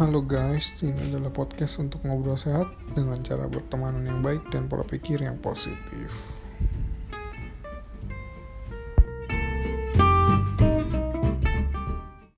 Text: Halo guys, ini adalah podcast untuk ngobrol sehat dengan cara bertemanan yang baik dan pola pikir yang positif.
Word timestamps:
Halo 0.00 0.24
guys, 0.24 0.72
ini 0.80 0.96
adalah 1.12 1.28
podcast 1.28 1.76
untuk 1.76 2.00
ngobrol 2.08 2.32
sehat 2.32 2.64
dengan 2.96 3.20
cara 3.20 3.44
bertemanan 3.44 4.00
yang 4.08 4.24
baik 4.24 4.48
dan 4.48 4.64
pola 4.64 4.88
pikir 4.88 5.20
yang 5.20 5.36
positif. 5.36 6.08